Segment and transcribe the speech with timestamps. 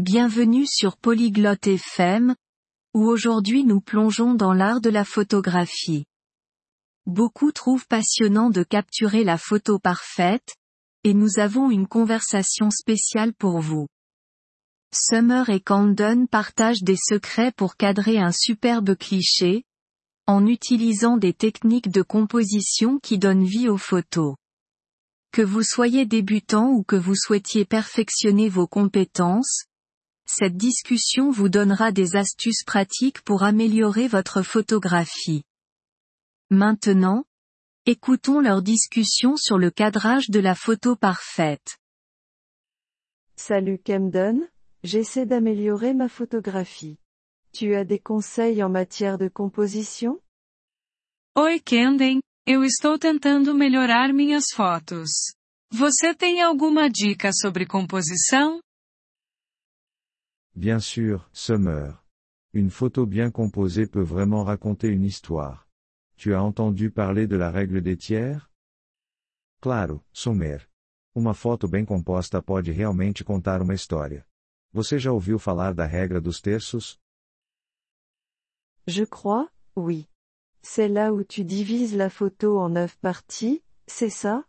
[0.00, 2.34] Bienvenue sur Polyglotte FM,
[2.94, 6.06] où aujourd'hui nous plongeons dans l'art de la photographie.
[7.04, 10.54] Beaucoup trouvent passionnant de capturer la photo parfaite,
[11.04, 13.88] et nous avons une conversation spéciale pour vous.
[14.94, 19.64] Summer et Camden partagent des secrets pour cadrer un superbe cliché,
[20.26, 24.36] en utilisant des techniques de composition qui donnent vie aux photos.
[25.30, 29.66] Que vous soyez débutant ou que vous souhaitiez perfectionner vos compétences,
[30.32, 35.42] cette discussion vous donnera des astuces pratiques pour améliorer votre photographie.
[36.50, 37.24] Maintenant,
[37.84, 41.78] écoutons leur discussion sur le cadrage de la photo parfaite.
[43.36, 44.48] Salut Camden,
[44.84, 46.98] j'essaie d'améliorer ma photographie.
[47.52, 50.20] Tu as des conseils en matière de composition?
[51.36, 55.10] Oi Camden, eu estou tentando melhorar minhas fotos.
[55.72, 58.60] Você tem alguma dica sobre composição?
[60.60, 62.04] Bien sûr, Summer.
[62.52, 65.66] Une photo bien composée peut vraiment raconter une histoire.
[66.18, 68.50] Tu as entendu parler de la règle des tiers?
[69.62, 70.68] Claro, Summer.
[71.14, 74.26] Uma foto bem composta pode realmente contar uma história.
[74.70, 77.00] Você já ouviu falar da regra dos terços?
[78.86, 80.10] Je crois, oui.
[80.60, 84.44] C'est là où tu divises la photo en neuf parties, c'est ça?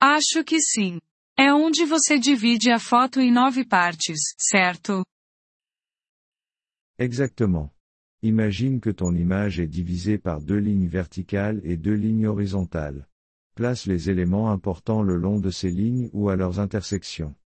[0.00, 0.98] Acho que sim.
[1.40, 5.04] É onde você divide a foto em nove partes, certo?
[6.98, 7.70] Exactement.
[8.20, 13.06] Imagine que ton image est divisée par deux lignes verticales et deux lignes horizontales.
[13.54, 17.36] Place les éléments importants le long de ces lignes ou à leurs intersections.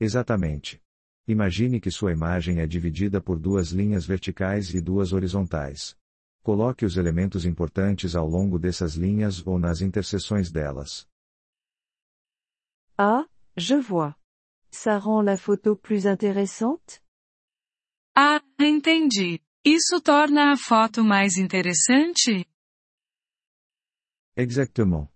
[0.00, 0.80] Exatamente.
[1.26, 5.94] Imagine que sua imagem é dividida por duas linhas verticais e duas horizontais.
[6.42, 11.07] Coloque os elementos importantes ao longo dessas linhas ou nas interseções delas.
[12.98, 14.16] Ah, je vois.
[14.72, 17.00] Ça rend la photo plus intéressante?
[18.16, 19.40] Ah, entendi.
[19.64, 22.44] Isso torna a foto mais interessante?
[24.36, 25.08] Exactement.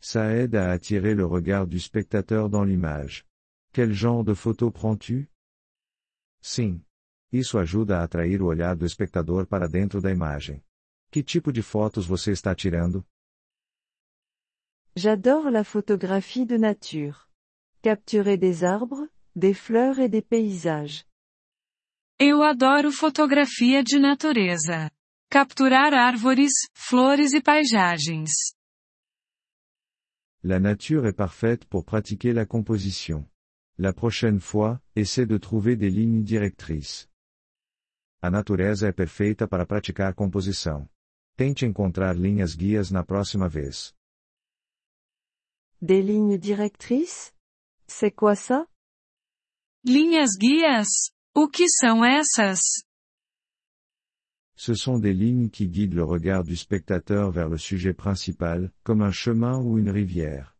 [0.00, 3.24] Ça aide à attirer le regard du spectateur dans l'image.
[3.72, 5.28] Quel genre de photo prends-tu?
[6.40, 6.82] Sim.
[7.30, 10.64] Isso ajuda a atrair o olhar do espectador para dentro da imagem.
[11.10, 13.06] Que tipo de fotos você está tirando?
[14.96, 17.27] J'adore la photographie de nature.
[17.80, 19.06] Capturer des arbres,
[19.36, 21.04] des fleurs et des paysages.
[22.20, 24.90] Eu adoro fotografia de natureza.
[25.30, 28.52] Capturar árvores, flores e paisagens.
[30.42, 33.24] La nature est parfaite pour pratiquer la composition.
[33.78, 37.08] La prochaine fois, essaie de trouver des lignes directrices.
[38.20, 40.88] A natureza é perfeita para praticar composição.
[41.36, 43.94] Tente encontrar linhas guias na próxima vez.
[45.80, 47.32] Des lignes directrices?
[47.88, 48.66] C'est quoi ça?
[49.84, 51.10] Linhas guias?
[51.34, 52.84] O que são essas?
[54.56, 59.02] Ce sont des lignes qui guident le regard du spectateur vers le sujet principal, comme
[59.02, 60.56] un chemin ou une rivière.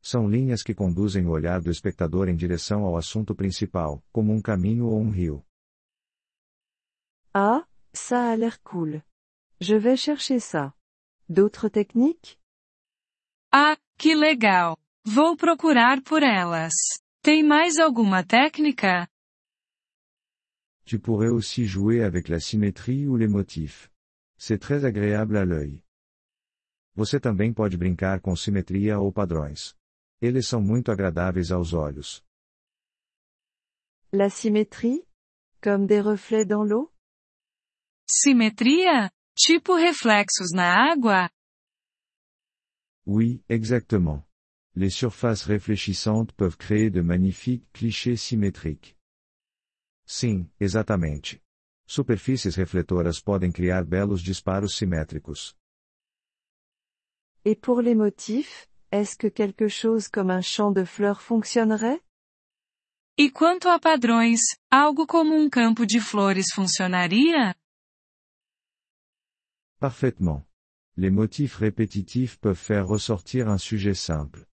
[0.00, 4.40] São linhas que conduzem o olhar do espectador em direção ao assunto principal, como um
[4.40, 5.44] caminho ou um rio.
[7.34, 9.02] Ah, ça a l'air cool.
[9.60, 10.72] Je vais chercher ça.
[11.28, 12.38] D'autres techniques?
[13.50, 14.76] Ah, que legal!
[15.06, 16.72] Vou procurar por elas.
[17.22, 19.06] Tem mais alguma técnica?
[20.86, 23.90] Tu pourrais aussi jouer avec la symétrie ou les motifs.
[24.38, 25.82] C'est très agréable à l'œil.
[26.94, 29.74] Você também pode brincar com simetria ou padrões.
[30.22, 32.22] Eles são muito agradáveis aos olhos.
[34.12, 35.06] La symétrie?
[35.62, 36.90] Comme des reflets dans l'eau?
[38.08, 39.10] Simetria?
[39.36, 41.28] Tipo reflexos na água?
[43.06, 44.24] Oui, exactement.
[44.76, 48.96] Les surfaces réfléchissantes peuvent créer de magnifiques clichés symétriques.
[50.04, 51.40] Sim, exatamente.
[51.86, 55.54] Superfícies refletoras podem criar belos disparos simétricos.
[57.44, 62.00] Et pour les motifs, est-ce que quelque chose comme un champ de fleurs fonctionnerait?
[63.16, 64.40] E quanto a padrões,
[64.70, 67.54] algo como um campo de flores funcionaria?
[69.78, 70.44] Parfaitement.
[70.96, 74.48] Les motifs répétitifs peuvent faire ressortir un sujet simple.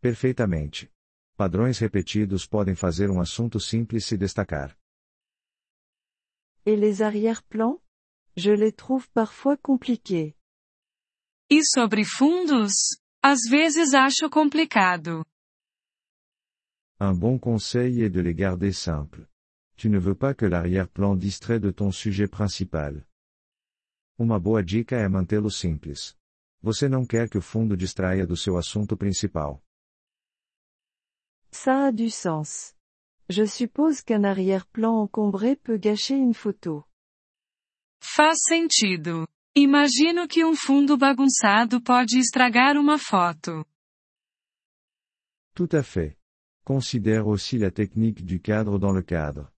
[0.00, 0.90] Perfeitamente.
[1.36, 4.76] Padrões repetidos podem fazer um assunto simples se destacar.
[6.64, 7.80] Et les arrière-plans?
[8.36, 10.36] Je les trouve parfois compliqués.
[11.50, 12.72] E sobre fundos?
[13.22, 15.24] Às vezes acho complicado.
[17.00, 19.26] Un bon conseil est de les garder simples.
[19.76, 23.04] Tu ne veux pas que l'arrière-plan distrait de ton sujet principal.
[24.18, 26.16] Uma boa dica é mantê-lo simples.
[26.60, 29.62] Você não quer que o fundo distraia do seu assunto principal.
[31.60, 32.72] Ça a du sens.
[33.28, 36.84] Je suppose qu'un arrière-plan encombré peut gâcher une photo.
[38.00, 39.26] Faz sentido.
[39.56, 43.66] Imagino que um fundo bagunçado pode estragar uma foto.
[45.52, 46.16] Tout à fait.
[46.64, 49.52] Considère aussi la technique du cadre dans le cadre.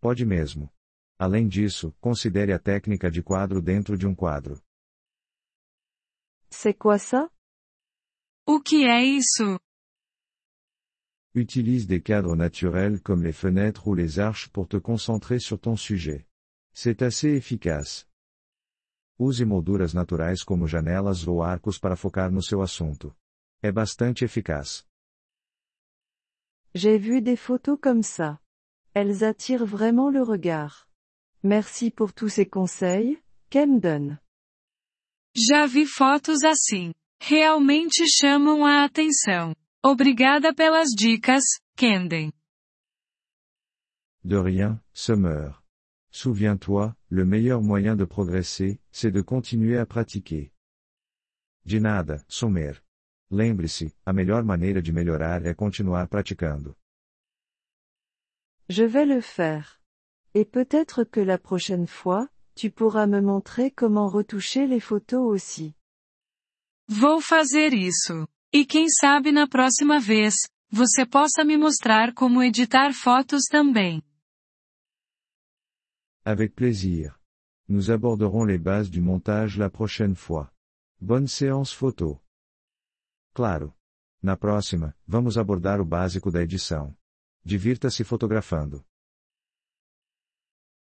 [0.00, 0.72] Pode mesmo.
[1.18, 4.62] Além disso, considere a técnica de quadro dentro de um quadro.
[6.48, 7.30] C'est quoi ça?
[8.46, 9.60] O que é isso?
[11.36, 15.76] Utilise des cadres naturels comme les fenêtres ou les arches pour te concentrer sur ton
[15.76, 16.26] sujet.
[16.72, 18.08] C'est assez efficace.
[19.18, 23.14] Use molduras naturais como janelas ou arcos para focar no seu assunto.
[23.62, 24.86] É bastante eficaz.
[26.74, 28.40] J'ai vu des photos comme ça.
[28.94, 30.88] Elles attirent vraiment le regard.
[31.42, 34.18] Merci pour tous ces conseils, Camden.
[35.34, 36.94] Já vi fotos assim.
[37.20, 39.54] Realmente chamam a atenção.
[39.88, 42.32] Obrigada pelas dicas, Camden.
[44.24, 45.62] De rien, Summer.
[46.10, 50.50] Souviens-toi, le meilleur moyen de progresser, c'est de continuer à pratiquer.
[51.66, 52.82] De nada, Summer.
[53.30, 56.74] Lembre-se, a melhor maneira de melhorar é continuar praticando.
[58.68, 59.80] Je vais le faire.
[60.34, 65.76] Et peut-être que la prochaine fois, tu pourras me montrer comment retoucher les photos aussi.
[66.88, 68.26] Vou fazer isso.
[68.58, 70.32] E quem sabe na próxima vez,
[70.70, 74.02] você possa me mostrar como editar fotos também.
[76.24, 77.14] Avec plaisir.
[77.68, 80.48] Nous aborderons les bases du montage la prochaine fois.
[80.98, 82.18] Bonne séance photo.
[83.34, 83.74] Claro.
[84.22, 86.96] Na próxima, vamos abordar o básico da edição.
[87.44, 88.82] Divirta-se fotografando.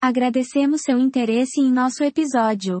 [0.00, 2.80] Agradecemos seu interesse em nosso episódio.